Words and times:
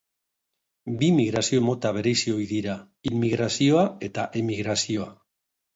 Bi 1.01 1.09
migrazio 1.17 1.65
mota 1.67 1.93
bereizi 1.99 2.35
ohi 2.39 2.49
dira, 2.55 2.81
immigrazioa 3.13 3.87
eta 4.11 4.29
emigrazioa. 4.45 5.13